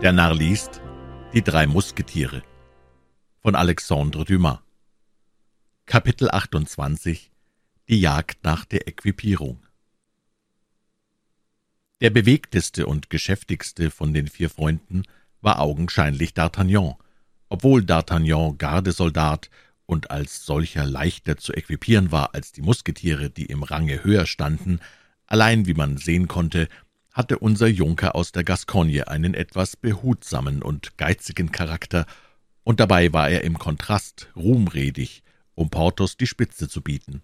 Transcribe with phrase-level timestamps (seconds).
[0.00, 0.80] Der Narr liest
[1.34, 2.44] Die drei Musketiere
[3.40, 4.60] von Alexandre Dumas.
[5.86, 7.32] Kapitel 28
[7.88, 9.60] Die Jagd nach der Äquipierung
[12.00, 15.02] Der bewegteste und geschäftigste von den vier Freunden
[15.40, 16.94] war augenscheinlich D'Artagnan,
[17.48, 19.50] obwohl D'Artagnan Gardesoldat
[19.84, 24.78] und als solcher leichter zu equipieren war als die Musketiere, die im Range höher standen,
[25.26, 26.68] allein wie man sehen konnte,
[27.12, 32.06] hatte unser Junker aus der Gascogne einen etwas behutsamen und geizigen Charakter,
[32.64, 35.22] und dabei war er im Kontrast ruhmredig,
[35.54, 37.22] um Porthos die Spitze zu bieten.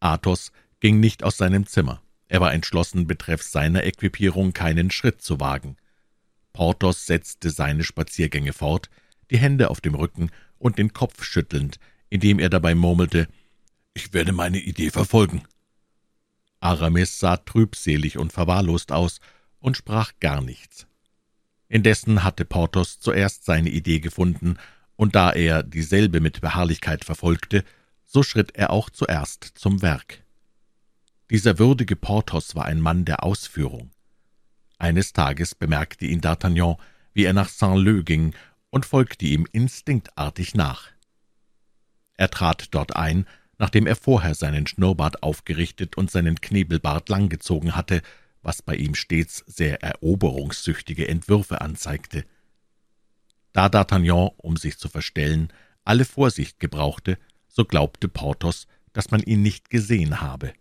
[0.00, 2.02] Athos ging nicht aus seinem Zimmer.
[2.28, 5.76] Er war entschlossen, betreffs seiner Equipierung keinen Schritt zu wagen.
[6.52, 8.90] Porthos setzte seine Spaziergänge fort,
[9.30, 11.78] die Hände auf dem Rücken und den Kopf schüttelnd,
[12.10, 13.28] indem er dabei murmelte,
[13.94, 15.42] »Ich werde meine Idee verfolgen.«
[16.64, 19.20] Aramis sah trübselig und verwahrlost aus
[19.60, 20.86] und sprach gar nichts.
[21.68, 24.56] Indessen hatte Porthos zuerst seine Idee gefunden,
[24.96, 27.64] und da er dieselbe mit Beharrlichkeit verfolgte,
[28.04, 30.22] so schritt er auch zuerst zum Werk.
[31.30, 33.90] Dieser würdige Porthos war ein Mann der Ausführung.
[34.78, 36.78] Eines Tages bemerkte ihn D'Artagnan,
[37.12, 38.34] wie er nach Saint-Leu ging,
[38.70, 40.88] und folgte ihm instinktartig nach.
[42.14, 43.26] Er trat dort ein,
[43.58, 48.02] nachdem er vorher seinen Schnurrbart aufgerichtet und seinen Knebelbart langgezogen hatte,
[48.42, 52.24] was bei ihm stets sehr eroberungssüchtige Entwürfe anzeigte.
[53.52, 55.52] Da D'Artagnan, um sich zu verstellen,
[55.84, 60.52] alle Vorsicht gebrauchte, so glaubte Porthos, dass man ihn nicht gesehen habe.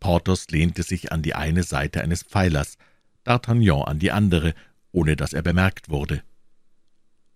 [0.00, 2.78] Porthos lehnte sich an die eine Seite eines Pfeilers,
[3.24, 4.54] D'Artagnan an die andere,
[4.92, 6.22] ohne dass er bemerkt wurde.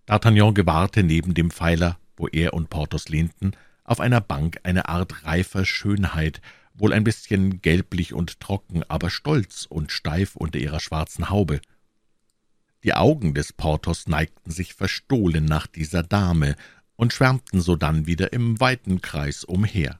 [0.07, 5.25] D'Artagnan gewahrte neben dem Pfeiler, wo er und Porthos lehnten, auf einer Bank eine Art
[5.25, 6.41] reifer Schönheit,
[6.73, 11.61] wohl ein bisschen gelblich und trocken, aber stolz und steif unter ihrer schwarzen Haube.
[12.83, 16.55] Die Augen des Porthos neigten sich verstohlen nach dieser Dame
[16.95, 19.99] und schwärmten sodann wieder im weiten Kreis umher.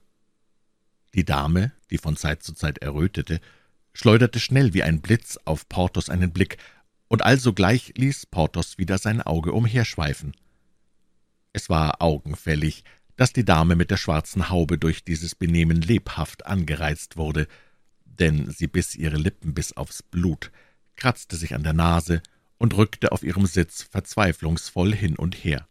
[1.14, 3.40] Die Dame, die von Zeit zu Zeit errötete,
[3.94, 6.58] schleuderte schnell wie ein Blitz auf Porthos einen Blick,
[7.08, 10.36] und alsogleich ließ Porthos wieder sein Auge umherschweifen.
[11.52, 12.84] Es war augenfällig,
[13.24, 17.48] dass die Dame mit der schwarzen Haube durch dieses Benehmen lebhaft angereizt wurde,
[18.04, 20.52] denn sie biss ihre Lippen bis aufs Blut,
[20.98, 22.22] kratzte sich an der Nase
[22.58, 25.70] und rückte auf ihrem Sitz verzweiflungsvoll hin und her.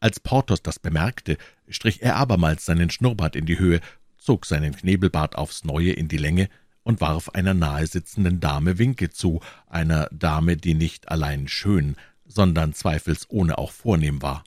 [0.00, 3.80] Als Porthos das bemerkte, strich er abermals seinen Schnurrbart in die Höhe,
[4.18, 6.48] zog seinen Knebelbart aufs Neue in die Länge
[6.82, 12.74] und warf einer nahe sitzenden Dame Winke zu, einer Dame, die nicht allein schön, sondern
[12.74, 14.42] zweifelsohne auch vornehm war.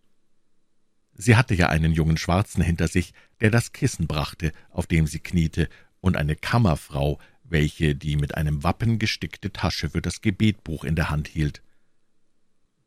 [1.21, 5.19] Sie hatte ja einen jungen Schwarzen hinter sich, der das Kissen brachte, auf dem sie
[5.19, 5.67] kniete,
[5.99, 11.09] und eine Kammerfrau, welche die mit einem Wappen gestickte Tasche für das Gebetbuch in der
[11.09, 11.61] Hand hielt.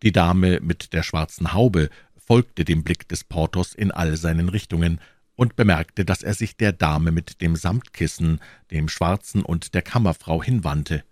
[0.02, 4.98] Die Dame mit der schwarzen Haube folgte dem Blick des Porthos in all seinen Richtungen
[5.34, 10.42] und bemerkte, dass er sich der Dame mit dem Samtkissen, dem Schwarzen und der Kammerfrau
[10.42, 11.04] hinwandte.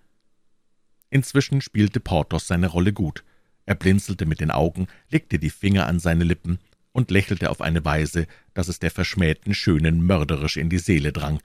[1.10, 3.24] Inzwischen spielte Porthos seine Rolle gut.
[3.66, 6.60] Er blinzelte mit den Augen, legte die Finger an seine Lippen
[7.00, 11.40] und lächelte auf eine Weise, dass es der verschmähten Schönen mörderisch in die Seele drang.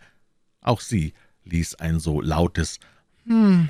[0.61, 1.13] Auch sie
[1.45, 2.79] ließ ein so lautes
[3.25, 3.69] »Hm«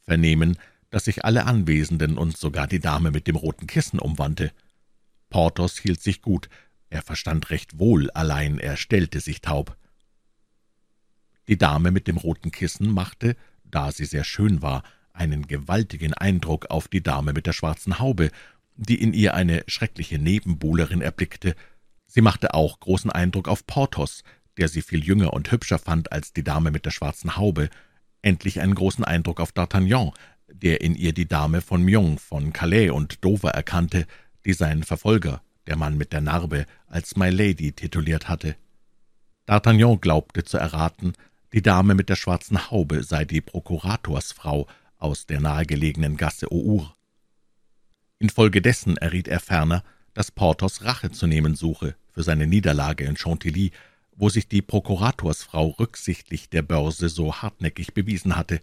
[0.00, 0.56] vernehmen,
[0.90, 4.50] dass sich alle Anwesenden und sogar die Dame mit dem roten Kissen umwandte.
[5.28, 6.48] Porthos hielt sich gut,
[6.88, 9.76] er verstand recht wohl, allein er stellte sich taub.
[11.48, 16.70] Die Dame mit dem roten Kissen machte, da sie sehr schön war, einen gewaltigen Eindruck
[16.70, 18.30] auf die Dame mit der schwarzen Haube,
[18.76, 21.54] die in ihr eine schreckliche Nebenbuhlerin erblickte.
[22.06, 24.22] Sie machte auch großen Eindruck auf Porthos,
[24.56, 27.68] der sie viel jünger und hübscher fand als die Dame mit der schwarzen Haube,
[28.22, 30.12] endlich einen großen Eindruck auf D'Artagnan,
[30.48, 34.06] der in ihr die Dame von Meung, von Calais und Dover erkannte,
[34.44, 38.56] die sein Verfolger, der Mann mit der Narbe, als My Lady tituliert hatte.
[39.46, 41.12] D'Artagnan glaubte zu erraten,
[41.52, 44.66] die Dame mit der schwarzen Haube sei die Prokuratorsfrau
[44.98, 46.96] aus der nahegelegenen Gasse Our.
[48.18, 49.84] Infolgedessen erriet er ferner,
[50.14, 53.72] dass Porthos Rache zu nehmen suche für seine Niederlage in Chantilly,
[54.16, 58.60] wo sich die Prokuratorsfrau rücksichtlich der Börse so hartnäckig bewiesen hatte.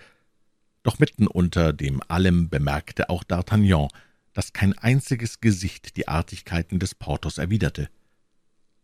[0.82, 3.90] Doch mitten unter dem allem bemerkte auch D'Artagnan,
[4.34, 7.88] dass kein einziges Gesicht die Artigkeiten des Porthos erwiderte.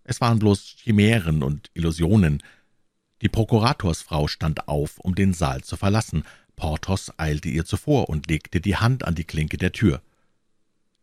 [0.03, 2.43] Es waren bloß Chimären und Illusionen.
[3.23, 6.23] Die Prokuratorsfrau stand auf, um den Saal zu verlassen.
[6.55, 10.01] Porthos eilte ihr zuvor und legte die Hand an die Klinke der Tür.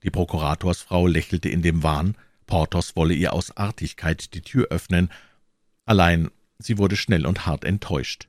[0.03, 2.17] Die Prokuratorsfrau lächelte in dem Wahn,
[2.47, 5.11] Porthos wolle ihr aus Artigkeit die Tür öffnen,
[5.85, 8.29] allein sie wurde schnell und hart enttäuscht.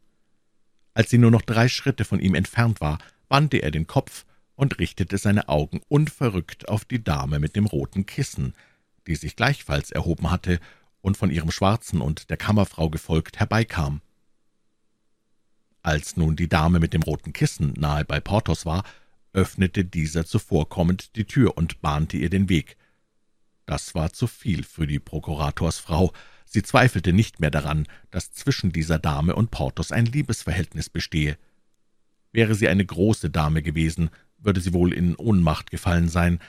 [0.93, 2.97] Als sie nur noch drei Schritte von ihm entfernt war,
[3.29, 4.25] wandte er den Kopf
[4.55, 8.53] und richtete seine Augen unverrückt auf die Dame mit dem roten Kissen,
[9.05, 10.59] die sich gleichfalls erhoben hatte
[11.01, 14.01] und von ihrem Schwarzen und der Kammerfrau gefolgt herbeikam.
[15.83, 18.83] Als nun die Dame mit dem roten Kissen nahe bei Porthos war,
[19.37, 22.75] öffnete dieser zuvorkommend die Tür und bahnte ihr den Weg.
[23.67, 26.11] Das war zu viel für die Prokuratorsfrau.
[26.45, 31.37] Sie zweifelte nicht mehr daran, dass zwischen dieser Dame und Porthos ein Liebesverhältnis bestehe.
[32.31, 36.39] Wäre sie eine große Dame gewesen, würde sie wohl in Ohnmacht gefallen sein.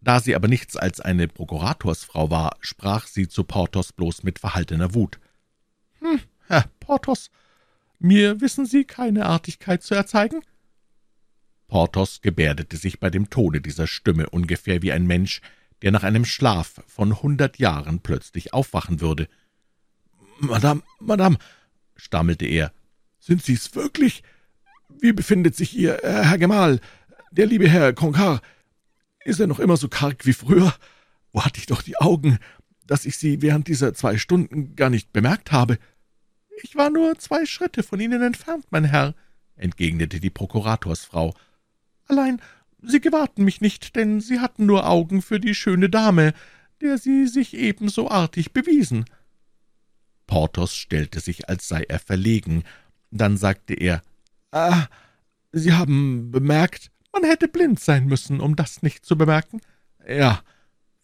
[0.00, 4.92] Da sie aber nichts als eine Prokuratorsfrau war, sprach sie zu Porthos bloß mit verhaltener
[4.94, 5.20] Wut.
[6.00, 7.30] »Hm, Herr Porthos,
[8.00, 10.42] mir wissen Sie keine Artigkeit zu erzeigen?«
[11.68, 15.40] Porthos gebärdete sich bei dem Tone dieser Stimme ungefähr wie ein Mensch,
[15.82, 19.28] der nach einem Schlaf von hundert Jahren plötzlich aufwachen würde.
[20.40, 21.36] »Madame, Madame«,
[21.96, 22.72] stammelte er,
[23.18, 24.22] »sind Sie's wirklich?
[25.00, 26.80] Wie befindet sich Ihr äh, Herr Gemahl,
[27.30, 28.40] der liebe Herr Concar?
[29.24, 30.74] Ist er noch immer so karg wie früher?
[31.32, 32.38] Wo hatte ich doch die Augen,
[32.86, 35.78] dass ich Sie während dieser zwei Stunden gar nicht bemerkt habe?«
[36.62, 39.14] »Ich war nur zwei Schritte von Ihnen entfernt, mein Herr«,
[39.56, 41.34] entgegnete die Prokuratorsfrau.
[42.08, 42.40] »Allein
[42.86, 46.34] Sie gewahrten mich nicht, denn Sie hatten nur Augen für die schöne Dame,
[46.80, 49.06] der Sie sich ebenso artig bewiesen.«
[50.26, 52.64] Porthos stellte sich, als sei er verlegen.
[53.10, 54.02] Dann sagte er,
[54.50, 54.86] »Ah,
[55.52, 59.60] Sie haben bemerkt, man hätte blind sein müssen, um das nicht zu bemerken.«
[60.06, 60.42] »Ja«,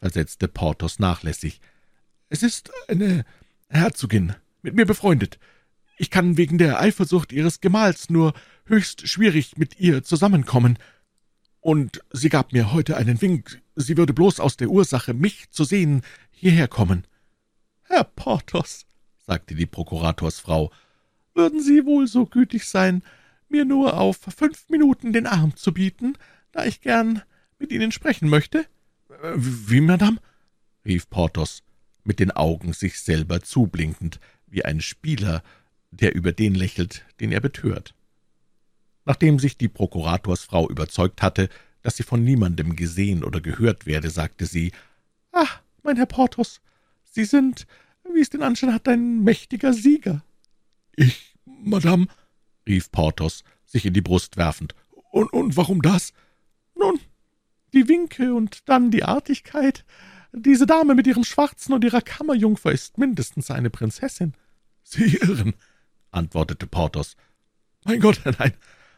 [0.01, 1.61] versetzte Porthos nachlässig,
[2.29, 3.25] »es ist eine
[3.69, 5.39] Herzogin, mit mir befreundet.
[6.01, 8.33] Ich kann wegen der Eifersucht Ihres Gemahls nur
[8.65, 10.79] höchst schwierig mit ihr zusammenkommen.«
[11.61, 15.65] und sie gab mir heute einen Wink, sie würde bloß aus der Ursache, mich zu
[15.65, 16.01] sehen,
[16.31, 17.07] hierher kommen.
[17.83, 18.87] »Herr Porthos«,
[19.27, 20.73] sagte die Prokuratorsfrau,
[21.35, 23.03] »würden Sie wohl so gütig sein,
[23.51, 26.17] mir nur auf fünf Minuten den Arm zu bieten,
[26.53, 27.21] da ich gern
[27.59, 28.65] mit Ihnen sprechen möchte?«
[29.35, 30.17] »Wie, Madame?«
[30.83, 31.63] rief Porthos,
[32.05, 35.43] mit den Augen sich selber zublinkend, wie ein Spieler,
[35.91, 37.95] der über den lächelt, den er betört.
[39.05, 41.49] Nachdem sich die Prokuratorsfrau überzeugt hatte,
[41.83, 44.73] dass sie von niemandem gesehen oder gehört werde, sagte sie,
[45.33, 46.61] »Ach, mein Herr Porthos,
[47.13, 47.67] Sie sind,
[48.15, 50.23] wie es den Anschein hat, ein mächtiger Sieger.«
[50.97, 52.07] »Ich, Madame«,
[52.69, 54.75] rief Porthos, sich in die Brust werfend,
[55.11, 56.13] »und, und warum das?«
[56.77, 57.01] »Nun,
[57.73, 59.85] die Winke und dann die Artigkeit.
[60.33, 64.35] Diese Dame mit ihrem Schwarzen und ihrer Kammerjungfer ist mindestens eine Prinzessin.«
[64.83, 65.55] »Sie irren«,
[66.11, 67.17] antwortete Porthos.
[67.85, 68.53] »Mein Gott, nein,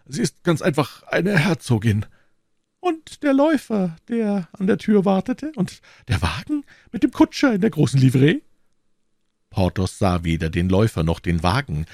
[0.06, 2.06] Sie ist ganz einfach eine Herzogin.«
[2.80, 7.60] »Und der Läufer, der an der Tür wartete, und der Wagen mit dem Kutscher in
[7.60, 8.40] der großen Livree?«
[9.50, 11.86] Porthos sah weder den Läufer noch den Wagen.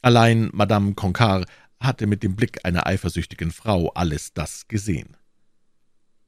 [0.00, 1.44] Allein Madame Concar
[1.80, 5.16] hatte mit dem Blick einer eifersüchtigen Frau alles das gesehen.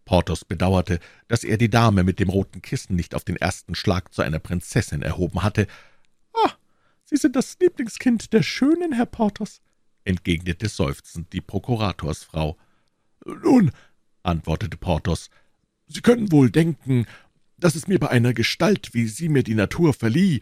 [0.04, 0.98] Porthos bedauerte,
[1.28, 4.38] dass er die Dame mit dem roten Kissen nicht auf den ersten Schlag zu einer
[4.38, 5.66] Prinzessin erhoben hatte.
[7.04, 9.60] »Ah, Sie sind das Lieblingskind der Schönen, Herr Porthos
[10.04, 12.56] entgegnete seufzend die Prokuratorsfrau.
[13.24, 13.72] »Nun«,
[14.22, 15.30] antwortete Porthos,
[15.86, 17.06] »Sie können wohl denken,
[17.58, 20.40] dass es mir bei einer Gestalt, wie sie mir die Natur verlieh,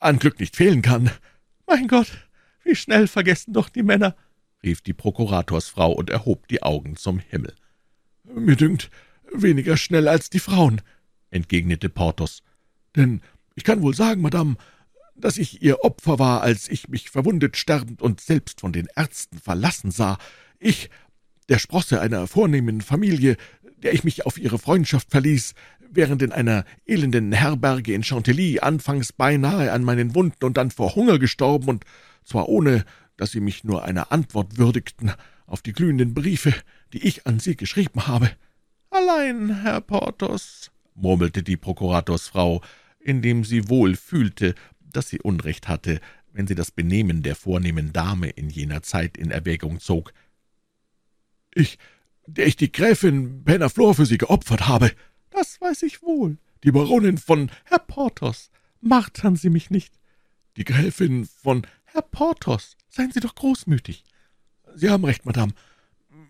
[0.00, 1.10] an Glück nicht fehlen kann.«
[1.66, 2.28] »Mein Gott,
[2.62, 4.16] wie schnell vergessen doch die Männer«,
[4.62, 7.54] rief die Prokuratorsfrau und erhob die Augen zum Himmel.
[8.24, 8.90] »Mir dünkt,
[9.32, 10.80] weniger schnell als die Frauen«,
[11.30, 12.42] entgegnete Porthos.
[12.96, 13.20] »Denn
[13.54, 14.56] ich kann wohl sagen, Madame,
[15.14, 19.38] dass ich ihr Opfer war, als ich mich verwundet sterbend und selbst von den Ärzten
[19.38, 20.18] verlassen sah.
[20.58, 20.90] Ich,
[21.48, 23.36] der Sprosse einer vornehmen Familie,
[23.76, 25.54] der ich mich auf ihre Freundschaft verließ,
[25.90, 30.94] während in einer elenden Herberge in Chantilly anfangs beinahe an meinen Wunden und dann vor
[30.94, 31.84] Hunger gestorben, und
[32.24, 32.84] zwar ohne,
[33.16, 35.12] dass sie mich nur einer Antwort würdigten
[35.46, 36.54] auf die glühenden Briefe,
[36.92, 38.30] die ich an sie geschrieben habe.
[38.90, 42.62] »Allein, Herr Porthos«, murmelte die Prokuratorsfrau,
[43.00, 44.54] indem sie wohl fühlte,
[44.96, 46.00] dass sie Unrecht hatte,
[46.32, 50.12] wenn sie das Benehmen der vornehmen Dame in jener Zeit in Erwägung zog.
[51.54, 51.78] »Ich,
[52.26, 54.90] der ich die Gräfin Bernaflor für Sie geopfert habe,
[55.30, 56.38] das weiß ich wohl.
[56.64, 59.94] Die Baronin von Herr Porthos, martern Sie mich nicht.
[60.56, 64.04] Die Gräfin von Herr Porthos, seien Sie doch großmütig.
[64.74, 65.52] Sie haben recht, Madame.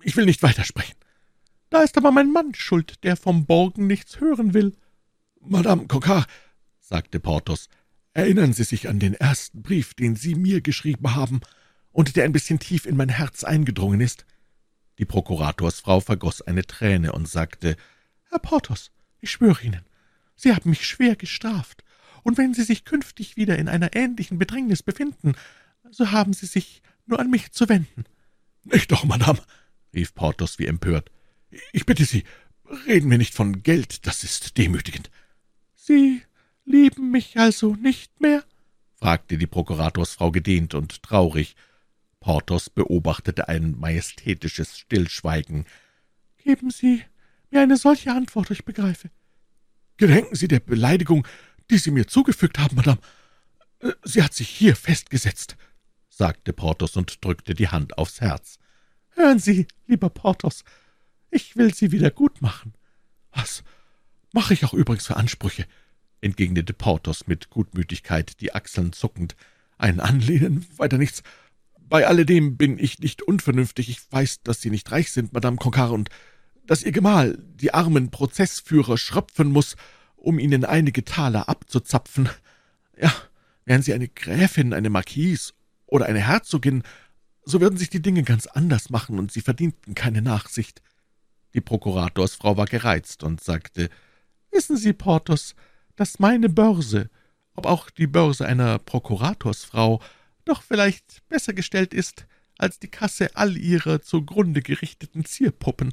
[0.03, 0.97] Ich will nicht weitersprechen.
[1.71, 4.77] Da ist aber mein Mann schuld, der vom Borgen nichts hören will.«
[5.41, 6.29] »Madame Coquart«,
[6.81, 7.69] sagte Porthos,
[8.15, 11.41] Erinnern Sie sich an den ersten Brief, den Sie mir geschrieben haben
[11.91, 14.25] und der ein bisschen tief in mein Herz eingedrungen ist?«
[14.99, 17.77] Die Prokuratorsfrau vergoß eine Träne und sagte,
[18.31, 19.85] »Herr Porthos, ich schwöre Ihnen,
[20.37, 21.83] Sie haben mich schwer gestraft,
[22.23, 25.35] und wenn Sie sich künftig wieder in einer ähnlichen Bedrängnis befinden,
[25.91, 28.05] so haben Sie sich nur an mich zu wenden.«
[28.63, 29.41] »Nicht doch, Madame«,
[29.93, 31.11] rief Porthos wie empört.
[31.73, 32.23] »Ich bitte Sie,
[32.87, 35.11] reden wir nicht von Geld, das ist demütigend.«
[35.75, 36.23] »Sie
[36.65, 38.45] lieben mich also nicht mehr?«
[38.97, 41.57] fragte die Prokuratorsfrau gedehnt und traurig.
[42.21, 45.67] Porthos beobachtete ein majestätisches Stillschweigen.
[46.39, 47.03] »Geben Sie
[47.51, 49.11] mir eine solche Antwort, ich begreife.«
[49.97, 51.27] »Gedenken Sie der Beleidigung,
[51.71, 52.99] die Sie mir zugefügt haben, Madame.
[53.81, 55.57] Äh, sie hat sich hier festgesetzt«,
[56.09, 58.59] sagte Porthos und drückte die Hand aufs Herz.
[59.11, 60.65] »Hören Sie, lieber Porthos,
[61.31, 62.75] ich will Sie wieder gut machen.«
[63.33, 63.63] »Was
[64.33, 65.67] mache ich auch übrigens für Ansprüche?«
[66.25, 69.37] Entgegnete Porthos mit Gutmütigkeit, die Achseln zuckend.
[69.77, 71.23] »Ein Anlehnen, weiter nichts.
[71.79, 73.91] Bei alledem bin ich nicht unvernünftig.
[73.91, 76.09] Ich weiß, dass Sie nicht reich sind, Madame Concar, und
[76.67, 79.77] dass Ihr Gemahl die armen Prozessführer schröpfen muss,
[80.17, 82.31] um Ihnen einige Taler abzuzapfen.
[82.97, 83.13] Ja,
[83.65, 85.53] wären Sie eine Gräfin, eine Marquise
[85.87, 86.83] oder eine Herzogin,
[87.45, 90.81] so würden sich die Dinge ganz anders machen, und Sie verdienten keine Nachsicht.«
[91.53, 93.91] Die Prokuratorsfrau war gereizt und sagte,
[94.51, 95.55] »Wissen Sie, Porthos,
[95.97, 97.11] dass meine Börse,
[97.55, 100.01] ob auch die Börse einer Prokuratorsfrau,
[100.45, 102.27] doch vielleicht besser gestellt ist
[102.59, 105.93] als die Kasse all ihrer zugrunde gerichteten Zierpuppen.«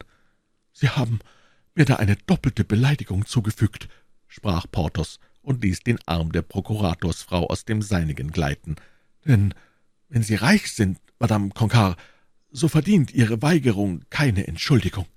[0.73, 1.19] »Sie haben
[1.75, 3.87] mir da eine doppelte Beleidigung zugefügt«,
[4.27, 8.75] sprach Porthos und ließ den Arm der Prokuratorsfrau aus dem seinigen gleiten.
[9.25, 9.53] »Denn
[10.09, 11.95] wenn Sie reich sind, Madame Concar,
[12.51, 15.07] so verdient Ihre Weigerung keine Entschuldigung.«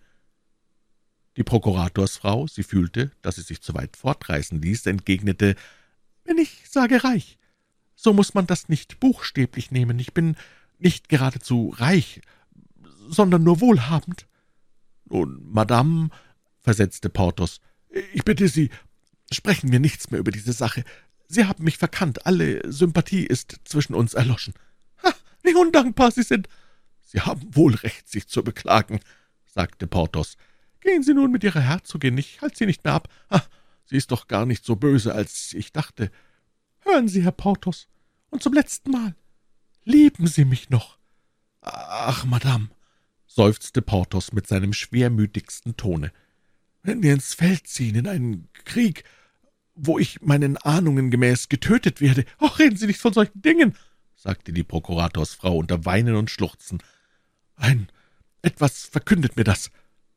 [1.37, 5.57] Die Prokuratorsfrau, sie fühlte, dass sie sich zu weit fortreißen ließ, entgegnete,
[6.25, 7.38] »Wenn ich sage reich,
[7.97, 9.99] so muss man das nicht buchstäblich nehmen.
[9.99, 10.37] Ich bin
[10.79, 12.21] nicht geradezu reich,
[13.09, 14.26] sondern nur wohlhabend.«
[15.07, 16.11] »Nun, Madame«,
[16.61, 17.61] versetzte Porthos,
[18.12, 18.71] »ich bitte Sie,
[19.33, 20.85] sprechen wir nichts mehr über diese Sache.
[21.29, 24.55] Sie haben mich verkannt, alle Sympathie ist zwischen uns erloschen.«
[25.03, 25.12] »Ha,
[25.43, 26.49] wie undankbar Sie sind!«
[27.03, 29.00] »Sie haben wohl Recht, sich zu beklagen«,
[29.45, 30.37] sagte Porthos.
[30.85, 33.09] »Gehen Sie nun mit Ihrer Herzogin, ich halte sie nicht mehr ab.
[33.31, 33.43] Ha,
[33.87, 36.11] sie ist doch gar nicht so böse, als ich dachte.«
[36.81, 37.88] »Hören Sie, Herr Porthos,
[38.29, 39.17] und zum letzten Mal,
[39.85, 40.99] lieben Sie mich noch?«
[41.62, 42.69] »Ach, Madame«,
[43.26, 46.12] seufzte Porthos mit seinem schwermütigsten Tone,
[46.83, 49.05] »wenn wir ins Feld ziehen, in einen Krieg,
[49.75, 53.75] wo ich meinen Ahnungen gemäß getötet werde.« »Ach, reden Sie nicht von solchen Dingen«,
[54.14, 56.83] sagte die Prokuratorsfrau unter Weinen und Schluchzen.
[57.57, 57.88] »Ein
[58.43, 59.71] etwas verkündet mir das«,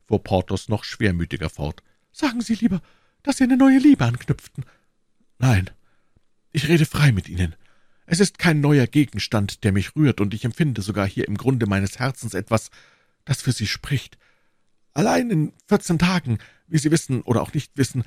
[0.08, 1.84] fuhr Porthos noch schwermütiger fort.
[2.12, 2.82] »Sagen Sie lieber,
[3.24, 4.66] dass Sie eine neue Liebe anknüpften.«
[5.38, 5.70] »Nein,
[6.52, 7.56] ich rede frei mit Ihnen.
[8.06, 11.68] Es ist kein neuer Gegenstand, der mich rührt, und ich empfinde sogar hier im Grunde
[11.68, 12.72] meines Herzens etwas,
[13.26, 14.18] das für Sie spricht.
[14.94, 18.04] Allein in vierzehn Tagen, wie Sie wissen oder auch nicht wissen,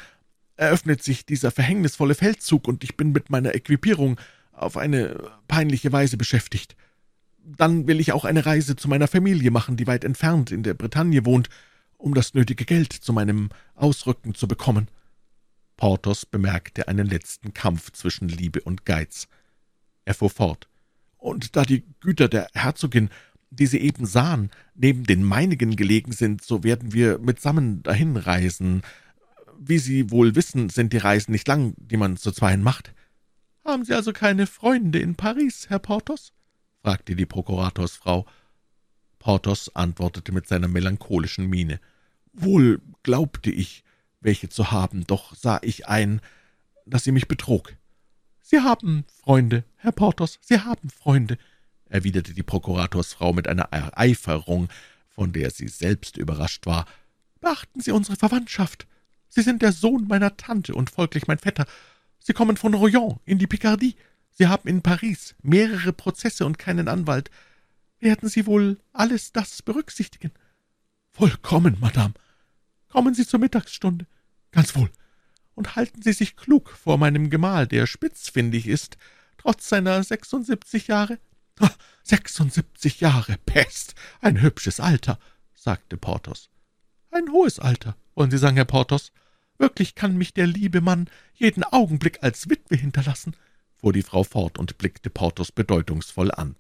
[0.57, 4.19] eröffnet sich dieser verhängnisvolle Feldzug, und ich bin mit meiner Equipierung
[4.53, 6.77] auf eine peinliche Weise beschäftigt.
[7.45, 10.75] Dann will ich auch eine Reise zu meiner Familie machen, die weit entfernt in der
[10.75, 11.49] Bretagne wohnt,
[12.01, 14.89] um das nötige Geld zu meinem Ausrücken zu bekommen.«
[15.77, 19.29] Porthos bemerkte einen letzten Kampf zwischen Liebe und Geiz.
[20.05, 20.69] Er fuhr fort.
[21.17, 23.11] »Und da die Güter der Herzogin,
[23.51, 28.83] die Sie eben sahen, neben den meinigen gelegen sind, so werden wir mitsammen dahin reisen.
[29.59, 32.95] Wie Sie wohl wissen, sind die Reisen nicht lang, die man zu zweien macht.«
[33.65, 36.33] »Haben Sie also keine Freunde in Paris, Herr Porthos?«
[36.83, 38.27] fragte die Prokuratorsfrau.
[39.19, 41.79] Porthos antwortete mit seiner melancholischen Miene.
[42.33, 43.85] »Wohl glaubte ich,
[44.21, 46.21] welche zu haben, doch sah ich ein,
[46.87, 47.77] dass sie mich betrog.«
[48.43, 51.39] »Sie haben Freunde, Herr Porthos, Sie haben Freunde«,
[51.89, 54.69] erwiderte die Prokuratorsfrau mit einer Ereiferung,
[55.09, 56.87] von der sie selbst überrascht war.
[57.41, 58.87] »Beachten Sie unsere Verwandtschaft.
[59.29, 61.67] Sie sind der Sohn meiner Tante und folglich mein Vetter.
[62.19, 63.97] Sie kommen von Royan in die Picardie.
[64.31, 67.31] Sie haben in Paris mehrere Prozesse und keinen Anwalt.
[67.99, 70.33] Werden Sie wohl alles das berücksichtigen?«
[71.21, 72.15] »Vollkommen, Madame.«
[72.89, 74.07] »Kommen Sie zur Mittagsstunde.«
[74.53, 74.91] »Ganz wohl.«
[75.55, 78.97] »Und halten Sie sich klug vor meinem Gemahl, der spitzfindig ist,
[79.37, 81.19] trotz seiner sechsundsiebzig Jahre.«
[82.05, 85.19] »Sechsundsiebzig Jahre, Pest, ein hübsches Alter«,
[85.55, 86.49] sagte Porthos.
[87.11, 89.13] »Ein hohes Alter, wollen Sie sagen, Herr Porthos?
[89.59, 93.37] Wirklich kann mich der liebe Mann jeden Augenblick als Witwe hinterlassen«,
[93.77, 96.57] fuhr die Frau fort und blickte Porthos bedeutungsvoll an.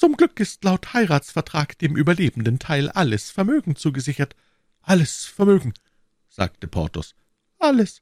[0.00, 4.34] »Zum Glück ist laut Heiratsvertrag dem überlebenden Teil alles Vermögen zugesichert.«
[4.80, 5.74] »Alles Vermögen«,
[6.30, 7.14] sagte Porthos.
[7.58, 8.00] »Alles.«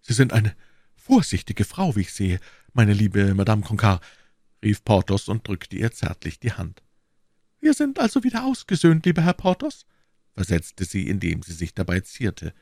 [0.00, 0.54] »Sie sind eine
[0.94, 2.38] vorsichtige Frau, wie ich sehe,
[2.72, 4.00] meine liebe Madame Concar
[4.62, 6.84] rief Porthos und drückte ihr zärtlich die Hand.
[7.58, 9.86] »Wir sind also wieder ausgesöhnt, lieber Herr Porthos?«
[10.34, 12.54] versetzte sie, indem sie sich dabei zierte.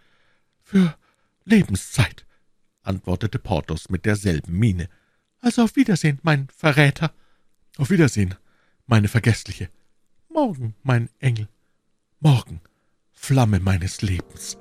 [0.62, 0.96] »Für
[1.44, 2.24] Lebenszeit«,
[2.80, 4.88] antwortete Porthos mit derselben Miene.
[5.40, 7.12] »Also auf Wiedersehen, mein Verräter.«
[7.76, 8.34] »Auf Wiedersehen,
[8.86, 9.70] meine Vergessliche.«
[10.28, 11.48] »Morgen, mein Engel.«
[12.20, 12.60] Morgen,
[13.12, 14.58] Flamme meines Lebens.«